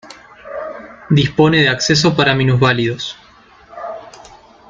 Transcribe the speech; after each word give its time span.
Dispone 1.11 1.59
de 1.59 1.69
acceso 1.69 2.15
para 2.15 2.33
minusválidos. 2.33 3.15